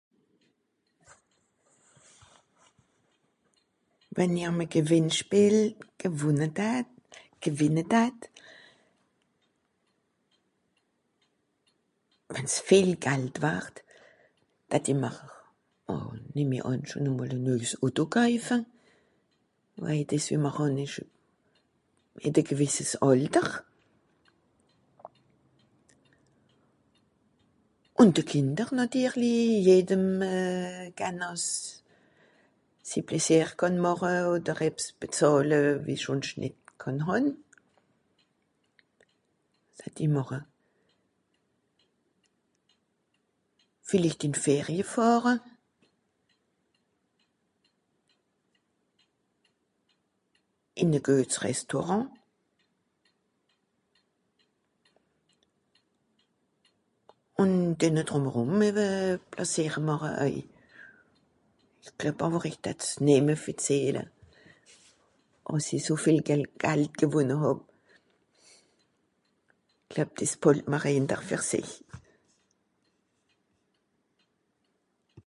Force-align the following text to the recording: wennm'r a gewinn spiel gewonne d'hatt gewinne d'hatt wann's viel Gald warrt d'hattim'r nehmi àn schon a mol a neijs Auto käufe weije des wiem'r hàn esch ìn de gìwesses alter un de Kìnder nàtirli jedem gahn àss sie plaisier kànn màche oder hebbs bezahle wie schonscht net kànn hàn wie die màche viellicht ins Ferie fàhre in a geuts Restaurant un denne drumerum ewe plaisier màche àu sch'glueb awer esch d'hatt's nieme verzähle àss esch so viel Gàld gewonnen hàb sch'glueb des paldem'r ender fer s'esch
wennm'r 4.17 4.63
a 4.63 4.65
gewinn 4.75 5.07
spiel 5.19 5.59
gewonne 6.03 6.47
d'hatt 6.57 6.89
gewinne 7.45 7.83
d'hatt 7.93 8.25
wann's 12.33 12.57
viel 12.69 12.91
Gald 13.07 13.39
warrt 13.45 13.77
d'hattim'r 14.73 15.17
nehmi 16.37 16.59
àn 16.73 16.83
schon 16.89 17.07
a 17.07 17.13
mol 17.15 17.33
a 17.39 17.39
neijs 17.45 17.73
Auto 17.83 18.05
käufe 18.17 18.59
weije 19.87 20.05
des 20.13 20.29
wiem'r 20.35 20.57
hàn 20.59 20.77
esch 20.85 20.99
ìn 22.25 22.33
de 22.35 22.41
gìwesses 22.51 22.91
alter 23.07 23.47
un 28.03 28.09
de 28.17 28.23
Kìnder 28.31 28.69
nàtirli 28.75 29.33
jedem 29.67 30.03
gahn 30.99 31.19
àss 31.31 31.45
sie 32.91 33.01
plaisier 33.07 33.49
kànn 33.59 33.77
màche 33.83 34.13
oder 34.33 34.57
hebbs 34.61 34.85
bezahle 34.99 35.59
wie 35.85 35.97
schonscht 36.01 36.37
net 36.43 36.57
kànn 36.81 37.01
hàn 37.07 37.25
wie 39.79 39.91
die 39.99 40.09
màche 40.15 40.39
viellicht 43.89 44.23
ins 44.27 44.39
Ferie 44.47 44.83
fàhre 44.93 45.35
in 50.83 50.93
a 50.99 51.01
geuts 51.07 51.37
Restaurant 51.47 52.09
un 57.43 57.51
denne 57.81 58.03
drumerum 58.09 58.57
ewe 58.71 58.85
plaisier 59.31 59.77
màche 59.87 60.11
àu 60.25 60.37
sch'glueb 61.85 62.19
awer 62.25 62.43
esch 62.49 62.57
d'hatt's 62.65 62.89
nieme 63.07 63.33
verzähle 63.43 64.03
àss 65.51 65.69
esch 65.75 65.87
so 65.87 65.95
viel 66.03 66.19
Gàld 66.63 66.97
gewonnen 67.03 67.41
hàb 67.43 67.61
sch'glueb 69.79 70.11
des 70.19 70.33
paldem'r 70.43 70.85
ender 70.93 71.23
fer 71.31 71.41
s'esch 71.49 71.77